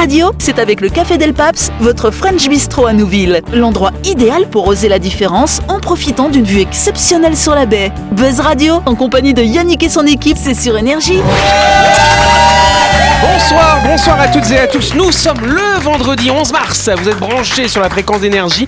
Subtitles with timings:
[0.00, 3.42] Radio, c'est avec le Café Del Paps, votre French Bistro à Nouville.
[3.52, 7.92] L'endroit idéal pour oser la différence en profitant d'une vue exceptionnelle sur la baie.
[8.12, 11.20] Buzz Radio, en compagnie de Yannick et son équipe, c'est sur Énergie.
[13.20, 14.94] Bonsoir, bonsoir à toutes et à tous.
[14.94, 16.88] Nous sommes le vendredi 11 mars.
[16.96, 18.64] Vous êtes branchés sur la fréquence d'énergie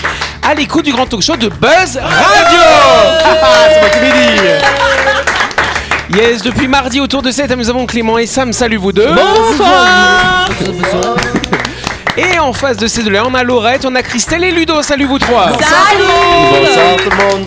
[0.46, 2.60] à l'écoute du grand talk show de Buzz Radio.
[3.72, 5.31] C'est moi qui l'ai dit.
[6.14, 8.52] Yes, depuis mardi autour de 7, nous avons Clément et Sam.
[8.52, 9.08] Salut vous deux.
[9.08, 10.48] Bonsoir.
[12.16, 14.82] Et en face de ces deux-là, on a Laurette, on a Christelle et Ludo.
[14.82, 15.46] Salut vous trois.
[15.46, 15.92] Bonsoir
[17.02, 17.46] tout le monde.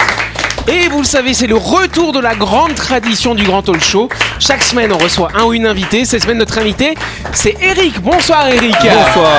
[0.67, 4.09] Et vous le savez, c'est le retour de la grande tradition du Grand Talk Show.
[4.39, 6.05] Chaque semaine, on reçoit un ou une invitée.
[6.05, 6.95] Cette semaine, notre invité,
[7.34, 8.02] c'est Eric.
[8.02, 8.75] Bonsoir Eric.
[8.81, 9.36] Bonsoir.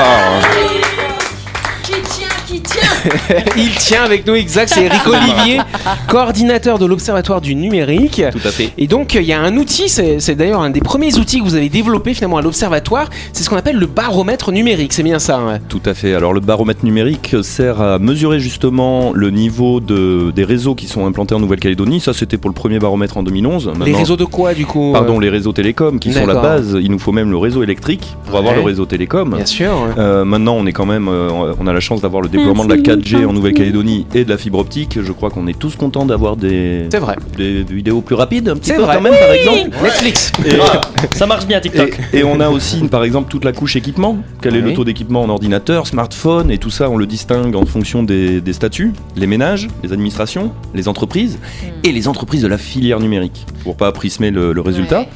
[2.66, 4.72] Tient, Il tient avec nous, exact.
[4.74, 5.60] C'est Eric Olivier,
[6.08, 8.22] coordinateur de l'Observatoire du numérique.
[8.32, 8.70] Tout à fait.
[8.78, 11.44] Et donc, il y a un outil, c'est c'est d'ailleurs un des premiers outils que
[11.44, 13.08] vous avez développé finalement à l'Observatoire.
[13.32, 14.92] C'est ce qu'on appelle le baromètre numérique.
[14.92, 15.36] C'est bien ça.
[15.38, 16.14] hein Tout à fait.
[16.14, 21.06] Alors le baromètre numérique sert à mesurer justement le niveau de, des réseaux qui sont
[21.06, 22.00] implantés en Nouvelle-Calédonie.
[22.00, 23.66] Ça c'était pour le premier baromètre en 2011.
[23.72, 26.76] Les Maintenant- réseaux de quoi, du coup Pardon, les réseaux télécoms qui sont la base.
[26.80, 29.34] Il nous faut même le réseau électrique pour avoir le réseau télécom.
[29.36, 29.70] Bien sûr.
[29.70, 29.94] ouais.
[29.98, 32.28] Euh, maintenant, on est quand même, euh, on a la chance d'avoir le
[32.64, 34.98] déploiement de la 4G en Nouvelle-Calédonie et de la fibre optique.
[35.02, 37.16] Je crois qu'on est tous contents d'avoir des, C'est vrai.
[37.36, 38.96] des vidéos plus rapides, un petit C'est peu vrai.
[38.96, 39.70] quand même, par exemple.
[39.82, 40.32] Netflix.
[40.44, 41.98] Et- Ça marche bien TikTok.
[42.12, 44.18] Et, et on a aussi, par exemple, toute la couche équipement.
[44.42, 44.70] Quel est Oui.
[44.70, 48.40] le taux d'équipement en ordinateur, smartphone et tout ça, on le distingue en fonction des,
[48.40, 51.38] des statuts, les ménages, les administrations, les entreprises
[51.84, 55.06] et les entreprises de la filière numérique, pour pas prismer le, le résultat.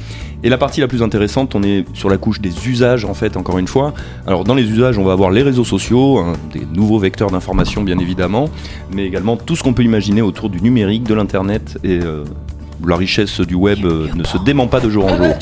[0.43, 3.37] Et la partie la plus intéressante, on est sur la couche des usages en fait,
[3.37, 3.93] encore une fois.
[4.25, 7.83] Alors dans les usages, on va avoir les réseaux sociaux, hein, des nouveaux vecteurs d'information
[7.83, 8.49] bien évidemment,
[8.91, 12.23] mais également tout ce qu'on peut imaginer autour du numérique, de l'internet et euh,
[12.87, 15.27] la richesse du web euh, ne se dément pas de jour en jour.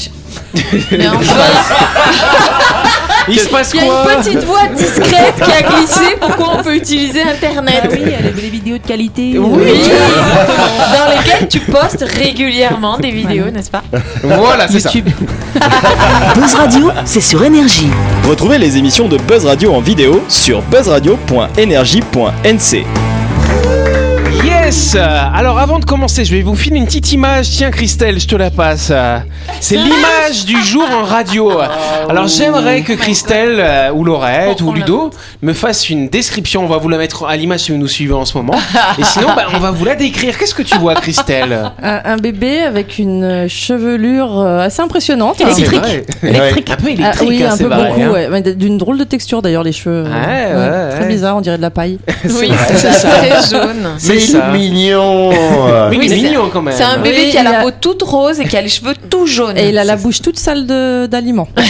[3.29, 6.15] Il se passe il y a quoi une petite voix discrète qui a glissé.
[6.19, 9.37] Pourquoi on peut utiliser Internet oui, les, les vidéos de qualité.
[9.37, 9.63] Oui.
[10.97, 13.83] Dans lesquelles tu postes régulièrement des vidéos, n'est-ce pas
[14.23, 14.89] Voilà, c'est ça.
[16.35, 17.89] Buzz Radio, c'est sur Énergie.
[18.27, 23.08] Retrouvez les émissions de Buzz Radio en vidéo sur buzzradio.energie.nc.
[24.69, 27.49] Yes Alors avant de commencer, je vais vous filer une petite image.
[27.49, 28.91] Tiens Christelle, je te la passe.
[29.61, 31.51] C'est l'image du jour en radio.
[32.07, 35.09] Alors j'aimerais que Christelle euh, ou Laurette ou Ludo
[35.41, 36.63] me fasse une description.
[36.65, 38.53] On va vous la mettre à l'image si vous nous suivez en ce moment.
[38.99, 40.37] Et sinon, bah, on va vous la décrire.
[40.37, 41.71] Qu'est-ce que tu vois Christelle?
[41.81, 45.37] Un, un bébé avec une chevelure euh, assez impressionnante.
[45.39, 45.79] C'est Électrique.
[45.79, 46.03] vrai.
[46.21, 46.69] Électrique.
[46.69, 48.09] Un peu Ah, électrique, oui, hein, un peu beaucoup, hein.
[48.11, 48.27] ouais.
[48.29, 50.03] Mais d'une drôle de texture d'ailleurs, les cheveux.
[50.03, 51.97] Ouais, ouais, Très bizarre, on dirait de la paille.
[52.39, 53.89] Oui, c'est c'est très jaune.
[53.97, 54.51] C'est ça.
[54.59, 55.35] Mignon Oui,
[55.91, 56.73] mais Oui, c'est- mignon quand même.
[56.77, 58.69] C'est un bébé Oui, qui a la a- peau toute rose et qui a les
[58.69, 59.57] cheveux tout jaunes.
[59.57, 61.47] Et il a la bouche toute sale de- d'aliments.
[61.57, 61.61] Et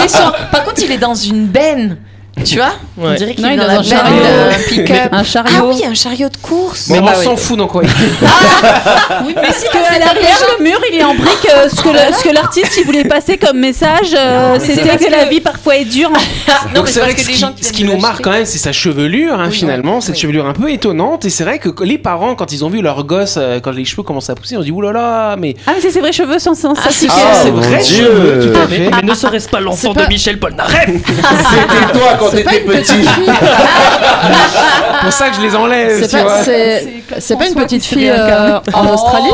[0.00, 0.32] il est sur...
[0.50, 1.96] Par contre, il est dans une benne.
[2.44, 4.22] Tu vois On dirait qu'il est dans la un benne chariot.
[4.22, 5.08] d'un pick-up.
[5.12, 5.56] Un chariot.
[5.58, 6.88] Ah oui, un chariot de course.
[6.90, 7.24] Mais bah on oui.
[7.24, 7.82] s'en fout donc quoi.
[9.26, 11.48] Oui, mais si que derrière le mur, il est en brique.
[11.54, 14.74] euh, ce que le- ce que l'artiste il voulait passer comme message, euh, mais c'est
[14.76, 16.10] c'était parce que, la que- vie parfois est dure.
[16.68, 17.82] non, Donc mais c'est vrai parce que que ce les qui, gens qui ce qui
[17.82, 20.14] viennent nous de marque l'acheter- quand même, c'est sa chevelure, hein, Oui, finalement, oui, cette
[20.14, 20.20] oui.
[20.20, 21.24] chevelure un peu étonnante.
[21.24, 23.84] Et c'est vrai que les parents, quand ils ont vu leur gosse, euh, quand les
[23.84, 26.38] cheveux commencent à pousser, on se dit oulala, mais Ah, mais c'est ses vrais cheveux
[26.38, 26.78] sans sens.
[26.84, 28.04] Ah, si, Ah, c'est mon vrai Dieu.
[28.04, 28.90] cheveux, tout à Mais, fait.
[28.94, 32.70] mais ne serait-ce pas l'enfant de Michel Polnareff C'était toi quand C'est pas t'étais une
[32.70, 33.30] petite petit fille.
[33.30, 36.42] C'est pour ça que je les enlève, C'est tu pas, vois.
[36.42, 39.30] c'est, c'est pas une petite fille euh, en Australie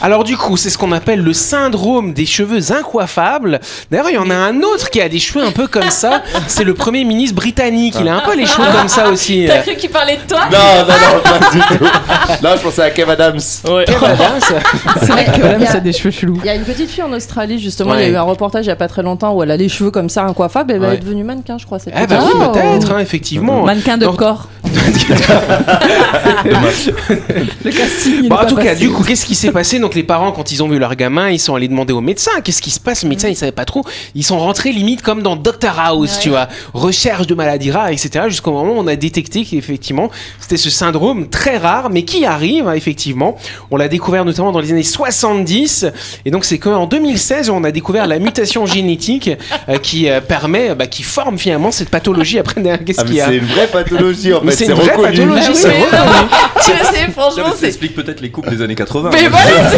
[0.00, 3.60] Alors du coup, c'est ce qu'on appelle le syndrome des cheveux incoiffables.
[3.90, 6.22] D'ailleurs, il y en a un autre qui a des cheveux un peu comme ça.
[6.46, 7.96] C'est le premier ministre britannique.
[8.00, 9.44] Il a un peu les cheveux comme ça aussi.
[9.48, 11.84] T'as cru qu'il parlait de toi Non, non, non, pas du tout.
[12.42, 13.40] Là, je pensais à Kev Adams.
[13.68, 13.84] Ouais.
[13.86, 14.52] Quelle badass.
[15.00, 16.38] C'est vrai que il y a- ça a des cheveux chelous.
[16.42, 18.64] Il y a une petite fille en Australie, justement, il y a eu un reportage
[18.66, 20.74] il y a pas très longtemps où elle a les cheveux comme ça, incoiffables, et
[20.76, 20.94] elle Ouais.
[20.94, 21.78] est devenue mannequin, je crois.
[21.78, 23.64] Cette Eh ben petite oui, peut-être, hein, effectivement.
[23.64, 24.48] Mannequin de corps.
[27.64, 28.28] Le casting.
[28.28, 30.52] Bon, en pas tout cas, du coup, qu'est-ce qui s'est passé Donc, les parents, quand
[30.52, 33.04] ils ont vu leur gamin, ils sont allés demander au médecin qu'est-ce qui se passe.
[33.04, 33.86] Le médecin, il savait pas trop.
[34.14, 38.26] Ils sont rentrés limite comme dans Doctor House, tu vois, recherche de maladies rares, etc.
[38.28, 40.10] Jusqu'au moment où on a détecté qu'effectivement,
[40.40, 43.36] c'était ce syndrome très rare, mais qui arrive, hein, effectivement.
[43.70, 45.86] On l'a découvert notamment dans les années 70.
[46.26, 49.30] Et donc, c'est qu'en 2016, on a découvert la mutation génétique
[49.70, 52.38] euh, qui euh, permet, bah, qui forme finalement cette pathologie.
[52.38, 54.70] Après, derrière, qu'est-ce Ah, qu'il y a c'est une vraie pathologie en Mais fait, c'est
[54.70, 55.16] une vraie reconnu.
[55.16, 56.28] pathologie, Ah oui, c'est mais reconnu.
[56.64, 59.10] Tu vois, c'est franchement, Ça explique peut-être les couples des années 80.
[59.14, 59.77] Mais voilà,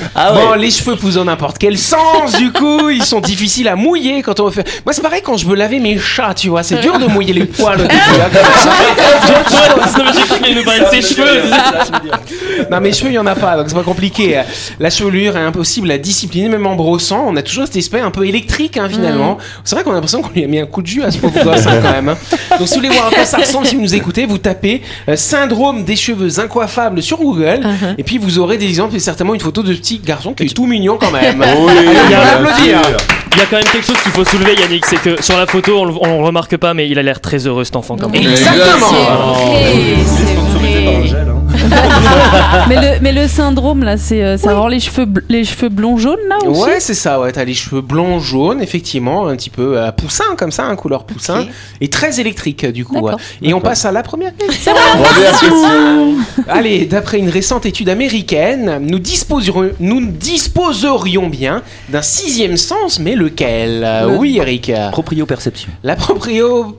[0.23, 0.41] Ah ouais.
[0.41, 4.21] Bon, les cheveux poussent dans n'importe quel sens, du coup, ils sont difficiles à mouiller
[4.21, 4.63] quand on veut faire.
[4.85, 7.33] Moi, c'est pareil quand je veux laver mes chats, tu vois, c'est dur de mouiller
[7.33, 7.79] les poils.
[7.79, 8.29] au début, hein,
[10.55, 11.41] nous de ses cheveux.
[12.69, 14.41] Non, mes cheveux, il y en a pas, donc c'est pas compliqué.
[14.79, 17.25] La chevelure est impossible à discipliner, même en brossant.
[17.27, 19.37] On a toujours cet aspect un peu électrique, hein, finalement.
[19.63, 21.17] C'est vrai qu'on a l'impression qu'on lui a mis un coup de jus à ce
[21.17, 22.09] pauvre gosse, hein, quand même.
[22.09, 22.17] hein.
[22.59, 24.81] Donc, si vous voulez voir à quoi ça ressemble, si vous nous écoutez, vous tapez
[25.09, 27.61] euh, syndrome des cheveux incoiffables sur Google,
[27.97, 30.53] et puis vous aurez des exemples et certainement une photo de petit garçon qui est
[30.53, 31.41] tout mignon quand même.
[31.61, 31.73] Oui,
[32.11, 32.83] va l'applaudir.
[32.85, 32.97] sûr.
[33.33, 35.45] Il y a quand même quelque chose qu'il faut soulever, Yannick, c'est que sur la
[35.47, 37.95] photo, on le, on le remarque pas, mais il a l'air très heureux cet enfant
[37.97, 38.21] quand même.
[38.21, 38.91] Exactement.
[41.63, 42.65] Hein.
[42.69, 45.69] mais, le, mais le syndrome, là, c'est euh, ça rend les cheveux, bl- les cheveux
[45.69, 47.31] blonds jaunes, là aussi Ouais, c'est ça, ouais.
[47.31, 51.03] T'as les cheveux blonds, jaunes, effectivement, un petit peu euh, poussin, comme ça, un couleur
[51.05, 51.45] poussin,
[51.79, 52.99] et très électrique, du coup.
[52.99, 53.13] Ouais.
[53.41, 54.73] Et on passe à la première question.
[56.47, 63.15] Allez, d'après une récente étude américaine, nous disposerions, nous disposerions bien d'un sixième sens, mais
[63.15, 63.83] lequel?
[63.83, 64.71] Euh, Oui, Eric.
[64.91, 65.69] Proprio-perception.
[65.83, 66.77] La proprio.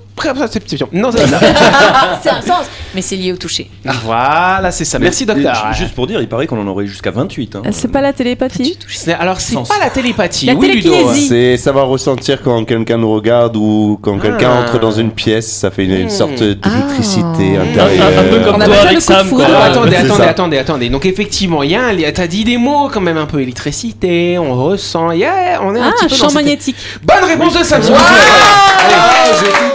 [0.92, 1.38] Non, c'est ça.
[2.22, 3.68] C'est un sens, mais c'est lié au toucher.
[4.04, 4.98] voilà, c'est ça.
[4.98, 5.66] Merci, Mais- docteur.
[5.70, 7.56] mais Juste pour dire, il paraît qu'on en aurait jusqu'à 28.
[7.56, 7.62] hein.
[7.72, 9.68] C'est pas la télépathie C'est- Alors, c'est Sens.
[9.68, 10.46] pas la télépathie.
[10.46, 11.26] La oui.
[11.28, 14.60] C'est savoir ressentir quand quelqu'un nous regarde ou quand quelqu'un Ah.
[14.62, 16.10] entre dans une pièce, ça fait une, une Hmm.
[16.10, 18.06] sorte d'électricité Un, intérieure.
[18.06, 19.44] un- un peu comme On toi avec le coup de Sam, quoi.
[19.46, 20.88] Attendez, attendez, attendez, attendez.
[20.90, 24.38] Donc effectivement, il y a un, t'as dit des mots quand même un peu électricité,
[24.38, 26.76] on ressent, yeah, on est un Ah, petit peu dans champ cette- magnétique.
[27.02, 27.80] Bonne réponse de Sam.
[27.82, 29.71] Allez.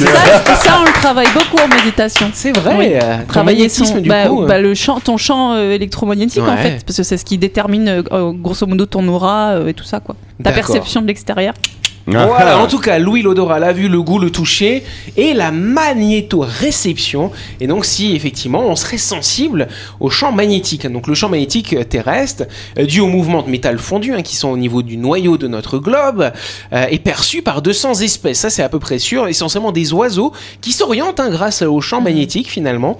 [0.00, 0.06] Bim.
[0.06, 2.30] Ça, ça, on le travaille beaucoup en méditation.
[2.34, 2.74] C'est vrai.
[2.76, 2.90] Oui.
[3.02, 4.42] euh, Travailler son, du bah, coup.
[4.42, 7.38] euh, bah, le champ, ton champ euh, électromagnétique en fait, parce que c'est ce qui
[7.38, 10.16] détermine euh, grosso modo ton aura et tout ça quoi.
[10.44, 11.54] Ta perception de l'extérieur.
[12.06, 14.84] Voilà, en tout cas, Louis l'odorat, la vue, le goût, le toucher
[15.16, 17.32] et la magnétoréception.
[17.60, 19.66] Et donc, si effectivement on serait sensible
[19.98, 22.44] au champ magnétique, donc le champ magnétique euh, terrestre,
[22.78, 25.48] euh, dû au mouvement de métal fondu hein, qui sont au niveau du noyau de
[25.48, 26.30] notre globe,
[26.72, 28.38] euh, est perçu par 200 espèces.
[28.38, 29.26] Ça, c'est à peu près sûr.
[29.26, 32.98] Essentiellement des oiseaux qui s'orientent hein, grâce au champ magnétique finalement.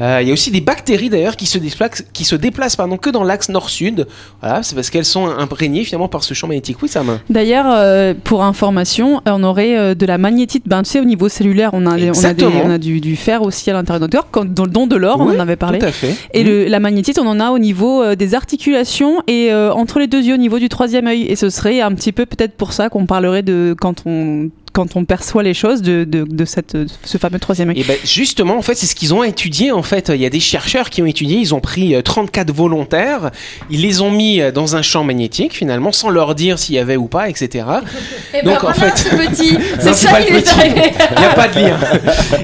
[0.00, 2.96] Euh, Il y a aussi des bactéries d'ailleurs qui se déplacent, qui se déplacent pardon,
[2.96, 4.06] que dans l'axe nord-sud.
[4.40, 6.78] Voilà, c'est parce qu'elles sont imprégnées finalement par ce champ magnétique.
[6.82, 7.20] Oui, main.
[7.30, 10.64] D'ailleurs, euh, pour information, on aurait euh, de la magnétite.
[10.66, 12.50] Ben, tu sais, au niveau cellulaire, on a, on a, des- Exactement.
[12.64, 14.86] on a du, du fer aussi à l'intérieur de notre corps, comme dans le don
[14.86, 15.78] de l'or, on en avait parlé.
[15.78, 16.16] Tout à fait.
[16.34, 19.98] Et le, la magnétite, on en a au niveau euh, des articulations et euh, entre
[20.00, 21.22] les deux yeux, au niveau du troisième œil.
[21.28, 24.48] Et ce serait un petit peu peut-être pour ça qu'on parlerait de quand on
[24.78, 27.80] quand on perçoit les choses de, de, de cette, ce fameux troisième œil.
[27.80, 29.72] Et ben justement, en fait, c'est ce qu'ils ont étudié.
[29.72, 31.38] En fait, il y a des chercheurs qui ont étudié.
[31.38, 33.32] Ils ont pris euh, 34 volontaires,
[33.70, 36.78] ils les ont mis euh, dans un champ magnétique finalement, sans leur dire s'il y
[36.78, 37.64] avait ou pas, etc.
[38.34, 40.60] Et Donc, en fait- ce petit, c'est c'est ça pas qui le est petit.
[40.60, 40.82] arrivé.
[41.16, 41.76] Il n'y a pas de lien.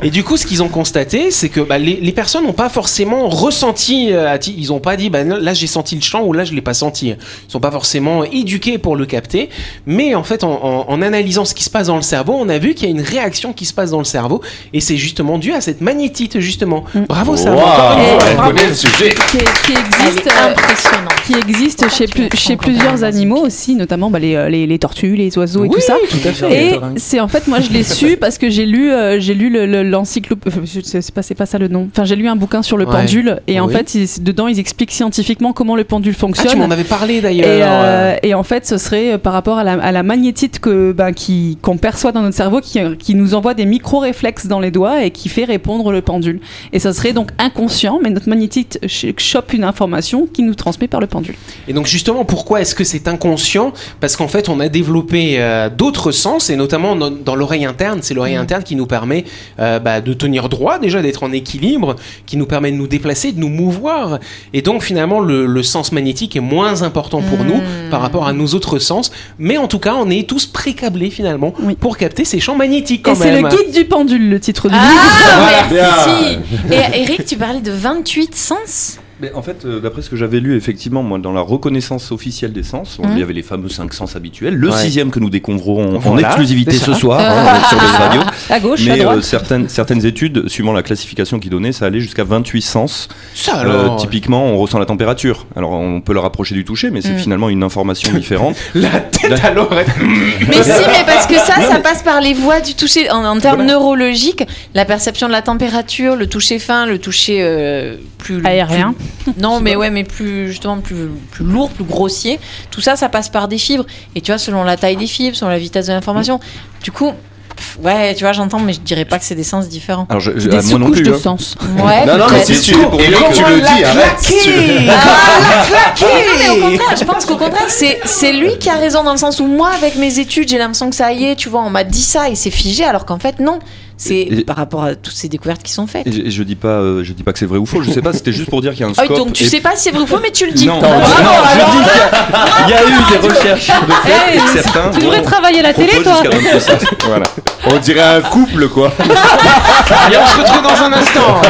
[0.02, 2.68] Et du coup, ce qu'ils ont constaté, c'est que bah, les, les personnes n'ont pas
[2.68, 4.08] forcément ressenti.
[4.10, 6.62] euh, ils n'ont pas dit, bah, là j'ai senti le chant ou là je l'ai
[6.62, 7.10] pas senti.
[7.10, 7.16] Ils
[7.52, 9.50] sont pas forcément éduqués pour le capter.
[9.86, 12.48] Mais en fait, en, en- en analysant ce qui se passe dans le cerveau, on
[12.48, 14.40] a vu qu'il y a une réaction qui se passe dans le cerveau,
[14.72, 16.84] et c'est justement dû à cette magnétite justement.
[17.08, 17.52] Bravo, ça.
[17.52, 17.96] Wow, fois.
[18.28, 18.50] elle Bravo.
[18.52, 19.10] connaît le sujet.
[19.30, 21.14] qui, qui existe, euh, impressionnante.
[21.26, 25.14] qui existe chez, plus- chez plusieurs animaux aussi, notamment bah, les, euh, les, les tortues,
[25.16, 25.96] les oiseaux et Oui, tout ça.
[26.10, 26.66] tout à fait.
[26.72, 29.50] Et c'est en fait moi je l'ai su parce que j'ai lu euh, j'ai lu
[29.50, 32.28] le- le- l'encyclopédie enfin, je sais pas c'est pas ça le nom enfin j'ai lu
[32.28, 32.92] un bouquin sur le Ouais.
[32.92, 33.72] pendule et en Oui.
[33.72, 37.14] fait ils- dedans ils expliquent scientifiquement comment le pendule Ah, fonctionne tu m'en avais parlé
[37.16, 37.48] et, d'ailleurs.
[37.82, 40.92] euh, et en fait, ce serait euh, par rapport à la, à la magnétite que
[40.92, 44.70] ben, qui qu'on perçoit dans notre cerveau, qui, qui nous envoie des micro-réflexes dans les
[44.70, 46.40] doigts et qui fait répondre le pendule.
[46.72, 50.88] Et ça serait donc inconscient, mais notre magnétite ch- chope une information qui nous transmet
[50.88, 51.34] par le pendule.
[51.68, 53.72] Et donc justement, pourquoi est-ce que c'est inconscient?
[54.00, 58.00] Parce qu'en fait, on a développé euh, d'autres sens, et notamment dans, dans l'oreille interne.
[58.02, 59.24] C'est l'oreille interne qui nous permet
[59.58, 63.32] euh, bah, de tenir droit, déjà d'être en équilibre, qui nous permet de nous déplacer,
[63.32, 64.18] de nous mouvoir.
[64.52, 68.32] Et donc finalement, le, le sens magnétique est moins important pour nous par rapport à
[68.32, 69.10] nos autres sens.
[69.38, 71.74] Mais en tout cas, on est tous précablés finalement Oui.
[71.74, 74.74] pour capter ces champs magnétiques quand et c'est le guide du pendule, le titre du
[74.74, 74.86] livre.
[74.86, 75.82] Ah, Bien.
[75.82, 76.38] merci.
[76.70, 80.40] Et Eric, tu parlais de 28 sens Mais en fait, euh, d'après ce que j'avais
[80.40, 83.94] lu, effectivement, moi, dans la reconnaissance officielle des sens, il y avait les fameux cinq
[83.94, 84.54] sens habituels.
[84.54, 84.76] Le Ouais.
[84.76, 88.22] sixième que nous découvrons en exclusivité ce soir hein, sur les radios.
[88.50, 89.18] À gauche, à Mais droite.
[89.18, 93.08] euh, certaines, certaines études, suivant la classification qu'ils donnaient, ça allait jusqu'à 28 sens.
[93.34, 95.46] Ça Euh, alors, typiquement, on ressent la température.
[95.54, 97.18] Alors, on peut le rapprocher du toucher, mais c'est Mm.
[97.18, 98.56] finalement une information différente.
[98.74, 99.86] la tête à l'oreille.
[100.48, 103.10] Mais si, mais parce que ça, ça passe par les voies du toucher.
[103.10, 104.44] En, en termes neurologiques,
[104.74, 108.92] la perception de la température, le toucher fin, le toucher euh, plus Aérien.
[108.92, 109.03] plus-
[109.38, 112.38] non, mais ouais, mais plus justement plus plus lourd, plus grossier.
[112.70, 113.84] Tout ça, ça passe par des fibres.
[114.14, 116.40] Et tu vois, selon la taille des fibres, selon la vitesse de l'information.
[116.82, 117.12] Du coup.
[117.56, 120.06] Pff, Ouais, tu vois, j'entends, mais je dirais pas que c'est des sens différents.
[120.08, 121.02] Alors, je, je- Des ah, moi non plus.
[121.04, 121.18] de hein.
[121.22, 121.54] sens.
[121.78, 124.16] Ouais, Non, non, mais si tu, Eric, tu le dis, arrête.
[124.20, 126.06] tu- Ah, non,
[126.38, 129.18] mais au contraire, je pense qu'au contraire, c'est, c'est lui qui a raison dans le
[129.18, 131.70] sens où moi, avec mes études, j'ai l'impression que ça y est, tu vois, on
[131.70, 133.60] m'a dit ça et c'est figé, alors qu'en fait, non.
[133.96, 136.06] C'est Et- par rapport à toutes ces découvertes qui sont faites.
[136.06, 137.80] Et je, et je dis pas, euh, je dis pas que c'est vrai ou faux.
[137.82, 138.12] Je sais pas.
[138.12, 139.16] C'était juste pour dire qu'il y a un Ah, scope.
[139.16, 140.66] donc tu et- sais pas si c'est vrai ou faux, mais tu le dis.
[140.66, 143.92] Non, non, bravo, je dis qu'il y a- il y, a eu des recherches de
[143.92, 144.90] fait Eh, et certains.
[144.90, 146.12] Tu devrais travailler à la télé, toi.
[146.22, 146.30] jusqu'à
[146.78, 146.86] 26.
[147.06, 147.26] Voilà.
[147.66, 148.92] On dirait un couple, quoi.
[148.98, 151.40] Allez, on se retrouve dans un instant.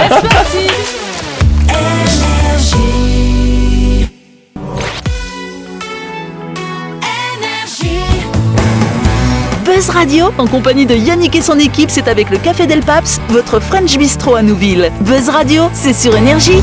[9.74, 13.20] Buzz Radio, en compagnie de Yannick et son équipe, c'est avec le Café Del Paps,
[13.28, 14.92] votre French Bistro à Nouville.
[15.00, 16.62] Buzz Radio, c'est sur Énergie.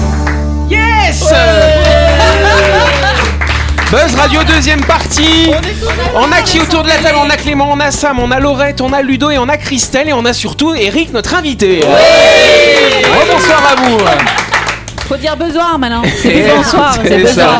[0.70, 1.26] Yes
[3.92, 5.52] Buzz Radio deuxième partie.
[6.16, 7.18] On a qui autour de la table?
[7.22, 9.58] On a Clément, on a Sam, on a Laurette, on a Ludo et on a
[9.58, 11.82] Christelle et on a surtout Eric, notre invité.
[13.30, 13.98] Bonsoir à vous.
[15.12, 16.04] Faut dire besoin maintenant.
[16.22, 16.98] C'est bonsoir.
[17.04, 17.60] c'est besoin.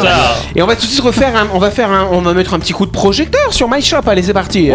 [0.56, 2.54] Et on va tout de suite refaire un, on va faire un, on va mettre
[2.54, 4.04] un petit coup de projecteur sur My Shop.
[4.08, 4.72] Allez, c'est parti.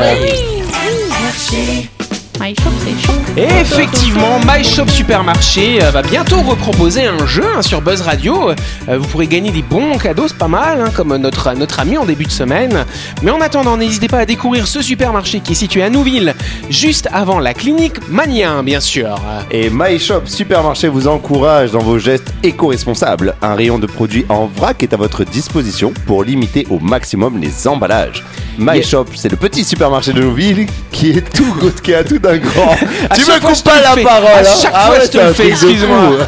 [2.40, 3.18] My shop, c'est chaud.
[3.36, 8.50] Et effectivement, My Shop Supermarché euh, va bientôt reproposer un jeu hein, sur Buzz Radio.
[8.88, 11.96] Euh, vous pourrez gagner des bons cadeaux, c'est pas mal, hein, comme notre, notre ami
[11.96, 12.84] en début de semaine.
[13.22, 16.34] Mais en attendant, n'hésitez pas à découvrir ce supermarché qui est situé à Nouville,
[16.68, 19.18] juste avant la clinique Manien, bien sûr.
[19.50, 23.34] Et My Shop Supermarché vous encourage dans vos gestes éco-responsables.
[23.40, 27.66] Un rayon de produits en vrac est à votre disposition pour limiter au maximum les
[27.66, 28.24] emballages.
[28.58, 28.82] My Yeah.
[28.82, 32.72] Shop, c'est le petit supermarché de Nouville qui est tout qui a tout d'un grand.
[33.10, 34.02] À tu me coupes pas la fais.
[34.02, 34.26] parole.
[34.28, 34.56] À hein.
[34.60, 36.18] chaque Ah fois, ouais, je te le fais, excuse-moi.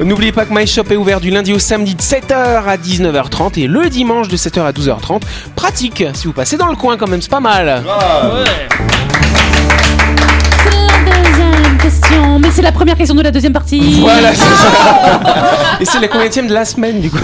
[0.04, 3.60] N'oubliez pas que My Shop est ouvert du lundi au samedi de 7h à 19h30
[3.60, 5.22] et le dimanche de 7h à 12h30.
[5.56, 7.82] Pratique, si vous passez dans le coin quand même, c'est pas mal.
[9.12, 9.13] C'est
[12.14, 12.38] question.
[12.38, 14.00] Mais c'est la première question de la deuxième partie.
[14.00, 15.20] Voilà, c'est ça.
[15.80, 17.18] Et c'est la combienième de la semaine, du coup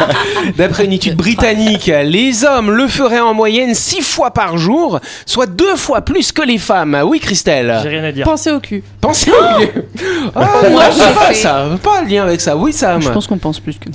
[0.56, 5.46] D'après une étude britannique, les hommes le feraient en moyenne 6 fois par jour, soit
[5.46, 6.98] deux fois plus que les femmes.
[7.04, 8.24] Oui, Christelle J'ai rien à dire.
[8.24, 8.82] Pensez au cul.
[9.00, 9.68] Pensez au lieu.
[10.34, 11.64] Ah, moi, c'est pas ça.
[11.82, 12.54] Pas un lien avec ça.
[12.54, 13.00] Oui, Sam.
[13.00, 13.88] Je pense qu'on pense plus que.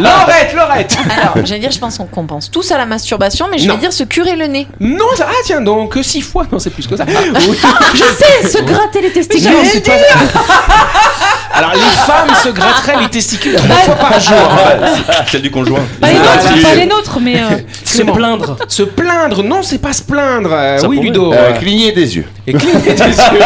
[0.00, 3.68] Laurette, Laurette Alors, j'allais dire, je pense qu'on pense tous à la masturbation, mais je
[3.70, 4.66] vais dire se curer le nez.
[4.80, 6.46] Non, ça- ah tiens, donc 6 fois.
[6.52, 7.04] Non, c'est plus que ça.
[7.06, 7.58] Oui.
[7.94, 9.50] Je sais, se gratter les testicules.
[9.50, 9.92] Non, c'est pas-
[11.54, 14.36] Alors, les femmes se gratteraient les testicules trois fois par jour.
[15.30, 15.80] Celle du conjoint.
[16.00, 17.36] Pas les nôtres, pas les nôtres, mais.
[17.36, 18.56] euh, Se plaindre.
[18.68, 20.50] Se plaindre, non, c'est pas se plaindre.
[20.52, 20.98] Euh, Ça oui.
[21.00, 21.32] Ludo.
[21.32, 22.26] Euh, cligner des yeux.
[22.46, 23.40] Et cligner des yeux.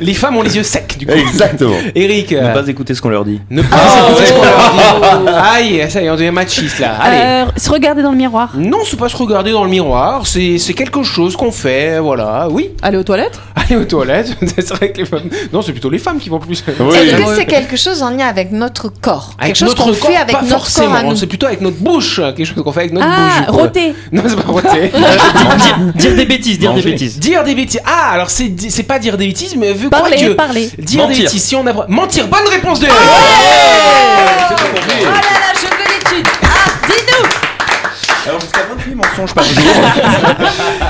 [0.00, 1.12] les femmes ont les yeux secs, du coup.
[1.12, 1.74] Exactement.
[1.94, 3.40] Eric, Ne euh, pas écouter ce qu'on leur dit.
[3.50, 3.76] ne pas
[4.08, 5.28] écouter ce qu'on leur dit.
[5.28, 6.94] Aïe, ça y est, on devient machiste là.
[7.00, 7.48] Allez.
[7.48, 8.52] euh, se regarder dans le miroir.
[8.56, 12.48] Non, c'est pas se regarder dans le miroir, c'est c'est quelque chose qu'on fait, voilà.
[12.50, 15.28] Oui, Aller aux toilettes aller aux toilettes, c'est vrai que les femmes.
[15.52, 16.62] Non, c'est plutôt les femmes qui vont plus.
[16.66, 19.34] Est-ce que c'est quelque chose en lien avec notre corps?
[19.38, 21.26] Avec Quelque chose notre qu'on corps, fait avec pas notre corps forcément, à nous c'est
[21.26, 23.46] plutôt avec notre bouche, quelque chose qu'on fait avec notre Ah, bouche.
[23.48, 23.56] coup.
[23.62, 23.94] roter.
[24.12, 24.88] Non, c'est pas roter.
[24.90, 26.82] dire, dire des bêtises, dire Manger.
[26.84, 27.17] des bêtises.
[27.18, 27.80] Dire des bêtises.
[27.84, 30.70] Ah, alors c'est c'est pas dire des bêtises, mais vu quoi Parler, que parler.
[30.78, 31.24] dire des Mentir.
[31.24, 32.96] bêtises, si on a mentir, bonne réponse de Eric.
[33.00, 35.20] Oh là là,
[35.54, 36.46] je veux l'étude Ah,
[36.86, 39.62] dis-nous Alors jusqu'à 28 mensonges par jour.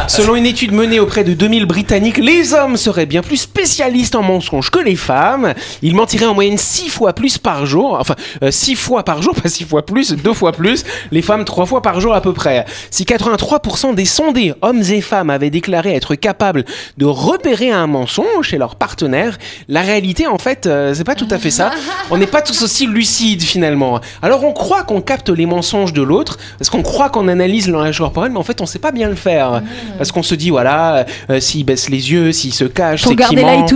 [0.07, 4.23] Selon une étude menée auprès de 2000 Britanniques, les hommes seraient bien plus spécialistes en
[4.23, 5.55] mensonges que les femmes.
[5.83, 7.97] Ils mentiraient en moyenne 6 fois plus par jour.
[8.01, 8.15] Enfin,
[8.51, 10.85] 6 fois par jour, pas 6 fois plus, 2 fois plus.
[11.11, 12.65] Les femmes 3 fois par jour à peu près.
[12.91, 16.65] Si 83% des sondés, hommes et femmes, avaient déclaré être capables
[16.97, 21.29] de repérer un mensonge chez leur partenaire, la réalité, en fait, euh, c'est pas tout
[21.31, 21.71] à fait ça.
[22.11, 24.01] On n'est pas tous aussi lucides finalement.
[24.23, 27.73] Alors on croit qu'on capte les mensonges de l'autre, parce qu'on croit qu'on analyse le
[27.73, 29.63] langage corporel, mais en fait on sait pas bien le faire.
[29.97, 33.41] Parce qu'on se dit, voilà, euh, s'il baisse les yeux, s'il se cache, c'est qu'il
[33.41, 33.67] ment.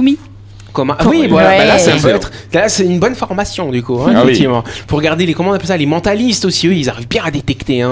[0.73, 1.59] Comment ah oui, voilà, Ouais.
[1.59, 4.31] bah là, être, c'est une bonne formation du coup, hein, Ah oui.
[4.31, 4.65] effectivement.
[4.87, 7.31] Pour regarder les comment on appelle ça, les mentalistes aussi, eux, ils arrivent bien à
[7.31, 7.83] détecter.
[7.83, 7.91] Hein.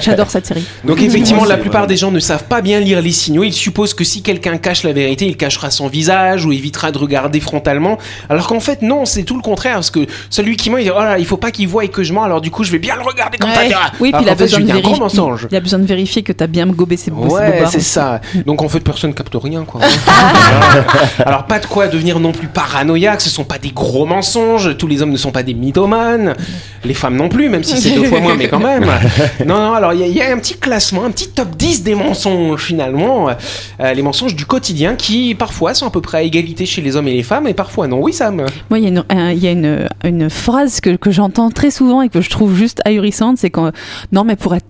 [0.00, 0.64] J'adore cette série.
[0.84, 1.88] Donc effectivement, la plupart vrai.
[1.88, 3.44] des gens ne savent pas bien lire les signaux.
[3.44, 6.98] Ils supposent que si quelqu'un cache la vérité, il cachera son visage ou évitera de
[6.98, 7.98] regarder frontalement.
[8.28, 9.74] Alors qu'en fait, non, c'est tout le contraire.
[9.74, 11.88] Parce que celui qui ment, il dit oh là, il faut pas qu'il voie et
[11.88, 12.24] que je mens.
[12.24, 13.70] Alors du coup, je vais bien le regarder comme Ouais.
[13.70, 13.92] ça.
[14.00, 14.98] Oui, puis il a fait, besoin je de vérifier.
[15.00, 15.46] mensonge.
[15.50, 18.20] Il a besoin de vérifier que t'as bien gobé ses, Ouais, c'est ça.
[18.46, 19.80] Donc en fait, personne capte rien, quoi.
[21.24, 23.20] Alors pas de quoi devenir devenir non plus paranoïaque.
[23.20, 24.76] Ce sont pas des gros mensonges.
[24.76, 26.34] Tous les hommes ne sont pas des mythomanes.
[26.84, 28.86] Les femmes non plus, même si c'est deux fois moins, mais quand même.
[29.46, 29.72] Non, non.
[29.74, 31.94] Alors il y, a- il y a un petit classement, un petit top 10 des
[31.94, 33.28] mensonges finalement.
[33.80, 36.96] Euh, les mensonges du quotidien qui parfois sont à peu près à égalité chez les
[36.96, 37.98] hommes et les femmes, et parfois non.
[38.00, 38.44] Oui, Sam?
[38.70, 41.50] Moi, il y a une, un- il y a une, une phrase que, que j'entends
[41.50, 43.70] très souvent et que je trouve juste ahurissante, c'est quand
[44.12, 44.66] non, mais pour être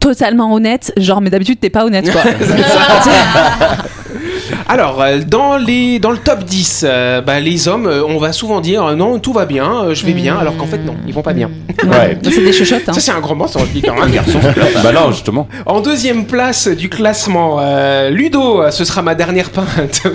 [0.00, 2.22] totalement honnête, genre, mais d'habitude t'es pas honnête quoi.
[4.68, 8.32] Alors, euh, dans, les, dans le top 10, euh, bah, les hommes, euh, on va
[8.32, 11.14] souvent dire non, tout va bien, euh, je vais bien, alors qu'en fait, non, ils
[11.14, 11.50] vont pas bien.
[11.84, 12.18] Ouais.
[12.22, 12.88] c'est des chuchotes.
[12.88, 12.92] Hein.
[12.92, 14.38] Ça, c'est un grand mensonge, dit quand un garçon.
[14.82, 15.48] bah non, justement.
[15.66, 20.02] En deuxième place du classement, euh, Ludo, ce sera ma dernière pinte.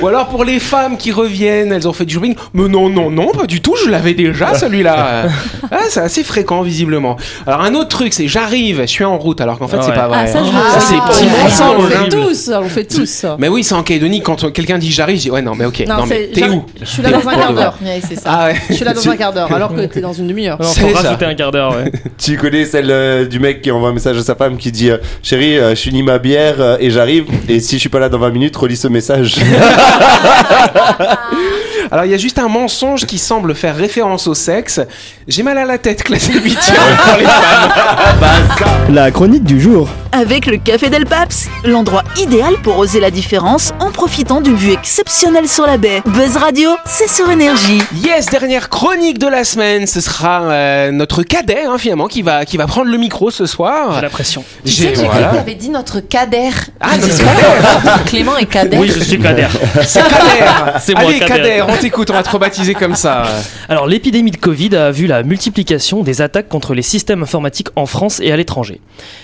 [0.00, 2.34] Ou alors pour les femmes qui reviennent, elles ont fait du shopping.
[2.54, 5.24] Mais non, non, non, pas du tout, je l'avais déjà celui-là.
[5.70, 7.16] Ah, c'est assez fréquent visiblement.
[7.46, 9.94] Alors un autre truc, c'est j'arrive, je suis en route, alors qu'en fait c'est Ouais.
[9.94, 10.18] pas vrai.
[10.22, 10.77] Ah, ça, je hein.
[10.78, 11.50] Ça, c'est Ah, petit ouais.
[11.50, 13.06] Ça, on le fait tous, on le fait tous.
[13.08, 13.36] ça.
[13.38, 15.84] Mais oui, c'est en Calédonie, quand quelqu'un dit j'arrive, je dis ouais, non, mais ok,
[15.88, 17.62] non, mais c'est- t'es j'arrive- où Je suis là T'es dans un pour quart vrai
[17.62, 17.78] d'heure.
[17.82, 18.22] Ouais, c'est ça.
[18.26, 18.56] Ah ouais.
[18.68, 20.58] Je suis là dans un quart d'heure, alors que t'es dans une demi-heure.
[20.60, 21.02] Non, C'est faut ça.
[21.08, 21.90] rajouter un quart d'heure, ouais.
[22.18, 24.90] Tu connais celle euh, du mec qui envoie un message à sa femme qui dit
[24.90, 27.24] euh, Chérie, euh, je finis ma bière euh, et j'arrive.
[27.48, 29.36] Et si je suis pas là dans 20 minutes, relis ce message.
[31.90, 34.80] Alors il y a juste un mensonge qui semble faire référence au sexe.
[35.26, 38.94] J'ai mal à la tête, classe 8 pour les femmes.
[38.94, 39.88] La chronique du jour.
[40.12, 44.72] Avec le Café Del Paps, l'endroit idéal pour oser la différence en profitant d'une vue
[44.72, 46.02] exceptionnelle sur la baie.
[46.06, 47.82] Buzz Radio, c'est sur énergie.
[48.02, 52.46] Yes, dernière chronique de la semaine, ce sera euh, notre cadet hein, finalement qui va
[52.46, 54.00] qui va prendre le micro ce J'ai soir.
[54.00, 54.44] la pression.
[54.64, 55.28] Tu sais J'ai- que j'ai cru voilà.
[55.28, 56.50] que t'avais dit notre cader.
[56.80, 58.78] Ah, C'est pas Clément est cadet.
[58.78, 59.48] Oui, je suis Kader.
[59.84, 60.78] C'est Kader.
[60.80, 61.18] C'est moi, Allez.
[61.20, 63.24] Kader, on t'écoute, on va te rebaptiser comme ça.
[63.68, 67.84] Alors, l'épidémie de Covid a vu la multiplication des attaques contre les systèmes informatiques en
[67.86, 68.80] France et à l'étranger.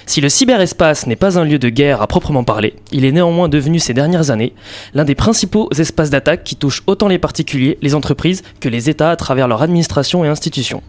[0.07, 0.74] Si le cyberespace
[1.07, 4.31] n'est pas un lieu de guerre à proprement parler, il est néanmoins devenu ces dernières
[4.31, 4.53] années
[4.95, 9.11] l'un des principaux espaces d'attaque qui touchent autant les particuliers, les entreprises que les États
[9.11, 10.83] à travers leur administration et institutions.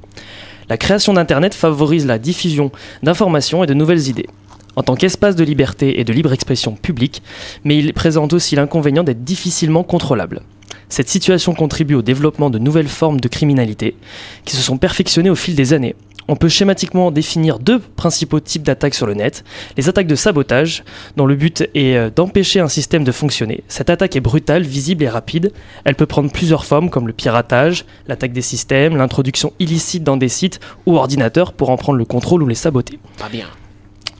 [0.69, 2.71] La création d'Internet favorise la diffusion
[3.03, 4.27] d'informations et de nouvelles idées.
[4.75, 7.21] En tant qu'espace de liberté et de libre expression publique,
[7.63, 10.41] mais il présente aussi l'inconvénient d'être difficilement contrôlable.
[10.89, 13.95] Cette situation contribue au développement de nouvelles formes de criminalité
[14.43, 15.95] qui se sont perfectionnées au fil des années.
[16.27, 19.43] On peut schématiquement définir deux principaux types d'attaques sur le net.
[19.77, 20.83] Les attaques de sabotage,
[21.17, 23.63] dont le but est euh, d'empêcher un système de fonctionner.
[23.67, 25.51] Cette attaque est brutale, visible et rapide.
[25.83, 30.29] Elle peut prendre plusieurs formes comme le piratage, l'attaque des systèmes, l'introduction illicite dans des
[30.29, 32.99] sites ou ordinateurs pour en prendre le contrôle ou les saboter.
[33.19, 33.47] Pas bien.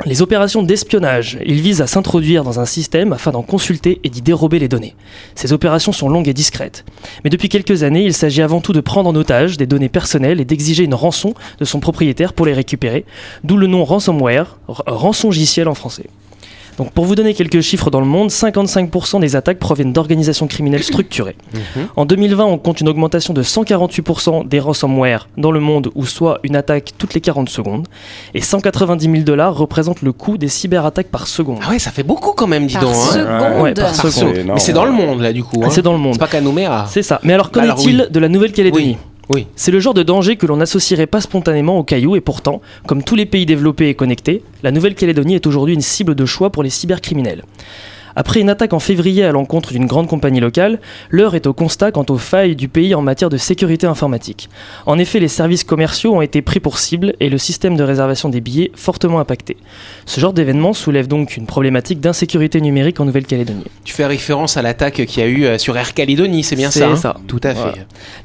[0.04, 4.22] Les opérations d'espionnage, ils visent à s'introduire dans un système afin d'en consulter et d'y
[4.22, 4.94] dérober les données.
[5.36, 6.84] Ces opérations sont longues et discrètes.
[7.24, 10.42] Mais depuis quelques années, il s'agit avant tout de prendre en otage des données personnelles
[10.42, 13.06] et d'exiger une rançon de son propriétaire pour les récupérer,
[13.46, 16.08] d'où le nom ransomware, rançongiciel en français.
[16.78, 20.84] Donc pour vous donner quelques chiffres dans le monde, 55% des attaques proviennent d'organisations criminelles
[20.84, 21.36] structurées.
[21.96, 26.40] En 2020, on compte une augmentation de 148% des ransomware dans le monde, ou soit
[26.44, 27.88] une attaque toutes les 40 secondes.
[28.34, 31.60] Et 190 000 dollars représentent le coût des cyberattaques par seconde.
[31.66, 32.94] Ah ouais, ça fait beaucoup quand même, dis Par donc.
[32.96, 33.12] hein.
[33.14, 33.62] seconde.
[33.64, 34.34] Ouais, par Par seconde.
[34.54, 35.62] Mais c'est dans le monde là du coup.
[35.64, 35.70] hein.
[35.72, 36.14] C'est dans le monde.
[36.14, 36.86] C'est pas qu'à Nouméa.
[36.90, 37.20] C'est ça.
[37.24, 38.08] Mais alors, qu'en Alors, est-il oui.
[38.12, 38.98] de la Nouvelle-Calédonie?
[39.30, 39.48] Oui.
[39.56, 43.04] C'est le genre de danger que l'on n'associerait pas spontanément aux cailloux et pourtant, comme
[43.04, 46.64] tous les pays développés et connectés, la Nouvelle-Calédonie est aujourd'hui une cible de choix pour
[46.64, 47.44] les cybercriminels.
[48.16, 51.92] Après une attaque en février à l'encontre d'une grande compagnie locale, l'heure est au constat
[51.92, 54.50] quant aux failles du pays en matière de sécurité informatique.
[54.86, 58.30] En effet, les services commerciaux ont été pris pour cible et le système de réservation
[58.30, 59.58] des billets fortement impacté.
[60.06, 63.66] Ce genre d'événement soulève donc une problématique d'insécurité numérique en Nouvelle-Calédonie.
[63.84, 66.72] Tu fais référence à l'attaque qu'il y a eu euh, sur Air Calédonie, c'est bien
[66.72, 67.18] C'est ça hein ça.
[67.28, 67.60] Tout à fait.
[67.60, 67.76] Voilà.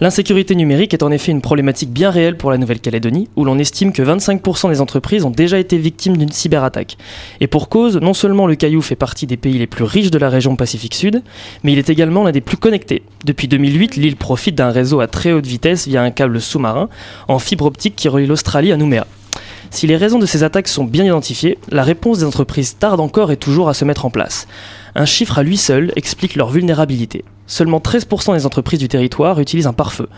[0.00, 3.92] L'insécurité numérique est en effet une problématique bien réelle pour la Nouvelle-Calédonie, où l'on estime
[3.92, 6.96] que 25% des entreprises ont déjà été victimes d'une cyberattaque.
[7.40, 10.18] Et pour cause, non seulement le Caillou fait partie des pays les plus riches de
[10.18, 11.22] la région Pacifique Sud,
[11.62, 13.02] mais il est également l'un des plus connectés.
[13.24, 16.88] Depuis 2008, l'île profite d'un réseau à très haute vitesse via un câble sous-marin
[17.28, 19.06] en fibre optique qui relie l'Australie à Nouméa.
[19.70, 23.30] Si les raisons de ces attaques sont bien identifiées, la réponse des entreprises tarde encore
[23.30, 24.48] et toujours à se mettre en place.
[24.94, 27.24] Un chiffre à lui seul explique leur vulnérabilité.
[27.50, 30.08] Seulement 13% des entreprises du territoire utilisent un pare-feu.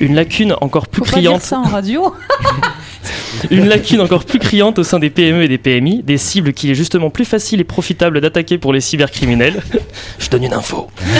[0.00, 1.42] Une lacune encore plus Faut pas dire criante.
[1.42, 2.14] ça en radio.
[3.50, 6.70] Une lacune encore plus criante au sein des PME et des PMI, des cibles qu'il
[6.70, 9.62] est justement plus facile et profitable d'attaquer pour les cybercriminels.
[10.18, 10.88] Je donne une info.
[11.00, 11.18] Et-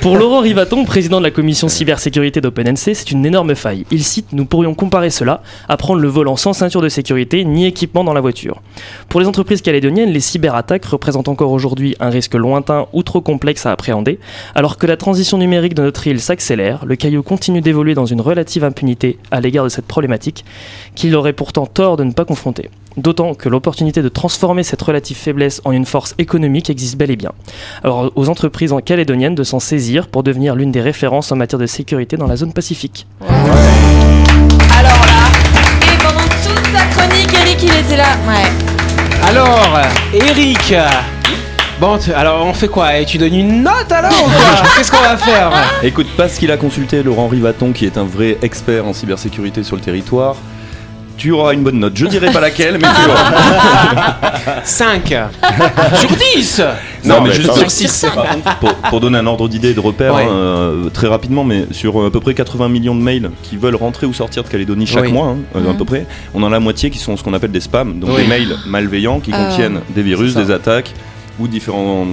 [0.00, 3.84] pour Laurent Rivaton, président de la commission cybersécurité d'OpenNC, c'est une énorme faille.
[3.90, 7.66] Il cite Nous pourrions comparer cela à prendre le volant sans ceinture de sécurité ni
[7.66, 8.62] équipement dans la voiture.
[9.08, 13.66] Pour les entreprises calédoniennes, les cyberattaques représentent encore aujourd'hui un risque lointain ou trop complexe
[13.66, 14.20] à appréhender,
[14.54, 18.20] alors que la transition numérique de notre île s'accélère, le Caillou continue d'évoluer dans une
[18.20, 20.44] relative impunité à l'égard de cette problématique
[20.94, 22.70] qu'il aurait pourtant tort de ne pas confronter.
[22.96, 27.16] d'autant que l'opportunité de transformer cette relative faiblesse en une force économique existe bel et
[27.16, 27.32] bien.
[27.82, 31.58] Alors aux entreprises en calédoniennes de s'en saisir pour devenir l'une des références en matière
[31.58, 33.06] de sécurité dans la zone pacifique.
[33.20, 35.28] Alors là,
[35.82, 38.16] et pendant toute ta chronique, Eric, il était là.
[38.26, 38.48] Ouais.
[39.28, 39.80] Alors,
[40.14, 40.74] Eric.
[41.78, 42.96] Bon, alors on fait quoi?
[42.98, 44.10] Eh, Tu donnes une note alors
[44.76, 45.50] Qu'est-ce qu'on va faire?
[45.82, 49.76] Écoute, parce qu'il a consulté Laurent Rivaton, qui est un vrai expert en cybersécurité sur
[49.76, 50.36] le territoire,
[51.18, 51.92] tu auras une bonne note.
[51.94, 54.62] Je dirais pas laquelle, mais tu auras.
[54.64, 55.14] 5
[55.94, 56.62] sur 10
[57.04, 58.06] Non, mais mais juste sur c'est- 6.
[58.14, 60.26] Par contre, pour, pour donner un ordre d'idée et de repère, Ouais.
[60.28, 63.76] euh, très rapidement, mais sur euh, à peu près 80 millions de mails qui veulent
[63.76, 65.12] rentrer ou sortir de Calédonie chaque Oui.
[65.12, 65.76] mois, hein, euh, à Mhm.
[65.78, 68.10] peu près, on en a la moitié qui sont ce qu'on appelle des spams, donc
[68.14, 68.22] Oui.
[68.22, 69.44] des mails malveillants qui Ah.
[69.44, 70.92] contiennent des virus, des attaques
[71.38, 72.06] ou différents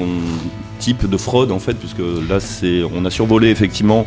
[0.91, 4.05] de fraude en fait, puisque là c'est, on a survolé effectivement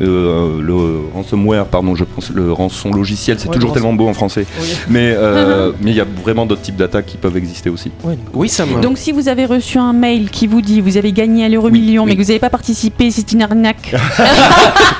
[0.00, 4.06] euh, le ransomware, pardon, je pense le rançon logiciel, c'est Ouais, toujours le tellement beau
[4.06, 4.66] en français, Oui.
[4.88, 7.90] mais euh, mais il y a vraiment d'autres types d'attaques qui peuvent exister aussi.
[8.34, 8.80] Oui, ça me.
[8.80, 11.70] Donc si vous avez reçu un mail qui vous dit vous avez gagné à l'euro
[11.70, 12.10] million oui.
[12.10, 13.94] mais que vous n'avez pas participé, c'est une arnaque.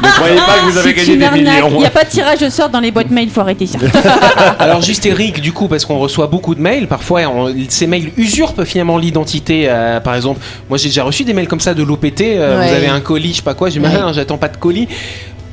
[0.01, 1.55] Ne croyez pas que vous avez C'est gagné une des arnaque.
[1.65, 1.71] millions.
[1.77, 3.79] Il n'y a pas de tirage au sort dans les boîtes mail, faut arrêter ça.
[4.59, 8.11] Alors juste Eric, du coup, parce qu'on reçoit beaucoup de mails, parfois on- ces mails
[8.17, 9.65] usurpent finalement l'identité.
[9.69, 12.21] euh, par exemple, moi j'ai déjà reçu des mails comme ça de l'OPT.
[12.23, 12.69] euh, Ouais.
[12.69, 13.69] Vous avez un colis, je sais pas quoi.
[13.71, 13.93] J'ai dit, Ouais.
[14.01, 14.89] Ah, j'attends pas de colis.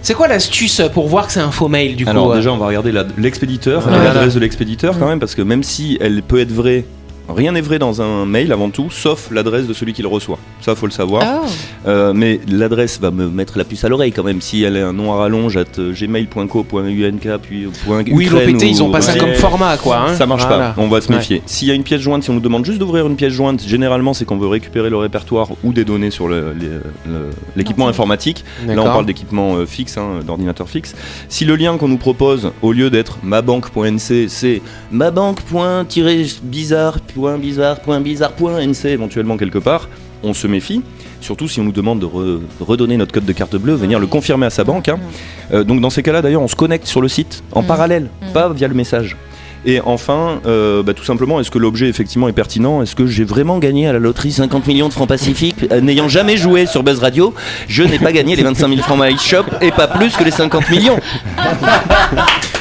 [0.01, 2.51] C'est quoi l'astuce pour voir que c'est un faux mail du coup Alors euh déjà,
[2.51, 4.03] on va regarder la- l'expéditeur, Ouais.
[4.03, 6.85] l'adresse de l'expéditeur quand même, parce que même si elle peut être vraie,
[7.29, 10.37] rien n'est vrai dans un mail avant tout, sauf l'adresse de celui qui le reçoit.
[10.61, 11.23] Ça, faut le savoir.
[11.25, 11.47] Oh.
[11.87, 14.41] Euh, mais l'adresse va me mettre la puce à l'oreille quand même.
[14.41, 18.63] Si elle est un nom à rallonge, at euh, gmail.co.unk, puis point Oui, Ukraine l'OPT,
[18.63, 19.19] ils ont pas ça Ouais.
[19.19, 19.97] comme format quoi.
[20.09, 20.15] hein.
[20.15, 20.71] Ça marche Voilà.
[20.71, 21.41] pas, on va se méfier.
[21.45, 23.63] S'il y a une pièce jointe, si on nous demande juste d'ouvrir une pièce jointe,
[23.65, 26.67] généralement c'est qu'on veut récupérer le répertoire ou des données sur le- les-
[27.11, 28.43] le- l'équipement informatique.
[28.67, 30.95] Là, on parle d'équipement euh, fixe, hein, d'ordinateur fixe.
[31.29, 34.61] Si le lien qu'on nous propose, au lieu d'être mabanque.nc, c'est
[37.15, 39.89] mabanque.bizarre.bizarre.bizarre.nc éventuellement quelque part,
[40.23, 40.81] on se méfie.
[41.21, 44.07] Surtout si on nous demande de re- redonner notre code de carte bleue, venir le
[44.07, 44.89] confirmer à sa banque.
[44.89, 44.99] hein.
[45.53, 47.67] Euh, donc dans ces cas-là, d'ailleurs, on se connecte sur le site en Mm.
[47.67, 48.31] parallèle, Mm.
[48.33, 49.15] pas via le message.
[49.67, 52.83] Et enfin, euh, bah, tout simplement, est-ce que l'objet effectivement est pertinent?
[52.83, 56.07] Est-ce que j'ai vraiment gagné à la loterie 50 millions de francs pacifiques Euh, N'ayant
[56.07, 57.33] jamais joué sur Buzz Radio,
[57.67, 60.29] je n'ai pas gagné les 25 000 francs My Shop et pas plus que les
[60.31, 60.99] 50 millions.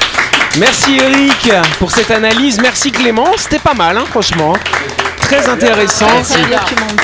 [0.59, 2.61] Merci Eric pour cette analyse.
[2.61, 4.53] Merci Clément, c'était pas mal, hein, franchement.
[5.25, 6.05] Très intéressant.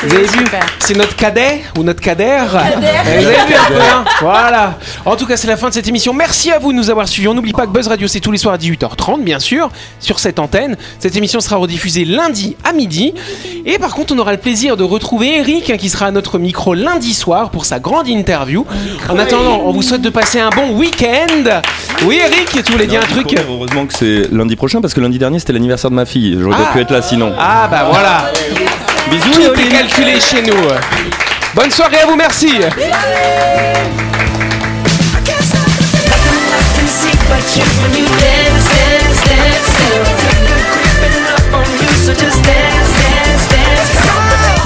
[0.04, 0.46] Vous avez vu.
[0.80, 4.78] C'est notre cadet ou notre cadet Vous avez vu un peu, hein Voilà.
[5.06, 6.14] En tout cas, c'est la fin de cette émission.
[6.14, 7.28] Merci à vous de nous avoir suivis.
[7.28, 10.20] On n'oublie pas que Buzz Radio, c'est tous les soirs à 18h30, bien sûr, sur
[10.20, 10.78] cette antenne.
[11.00, 13.14] Cette émission sera rediffusée lundi à midi.
[13.66, 16.38] Et par contre, on aura le plaisir de retrouver Eric, hein, qui sera à notre
[16.38, 18.66] micro lundi soir pour sa grande interview.
[19.10, 21.62] En attendant, on vous souhaite de passer un bon week-end.
[22.06, 25.18] Oui, Eric, tu voulais dire un truc Heureusement que c'est lundi prochain parce que lundi
[25.20, 26.38] dernier c'était l'anniversaire de ma fille.
[26.40, 26.74] J'aurais pas Ah.
[26.74, 27.34] pu être là sinon.
[27.40, 28.11] Ah, bah voilà.
[29.10, 30.68] Bisous Tout est calculé chez nous.
[31.56, 32.60] Bonne soirée à vous, merci.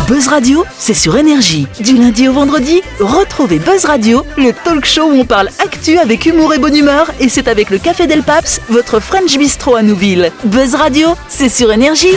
[0.07, 1.67] Buzz Radio, c'est sur énergie.
[1.79, 6.25] Du lundi au vendredi, retrouvez Buzz Radio, le talk show où on parle actu avec
[6.25, 9.81] humour et bonne humeur, et c'est avec le Café Del Paps, votre French Bistro à
[9.81, 10.31] Nouville.
[10.45, 12.15] Buzz Radio, c'est sur énergie.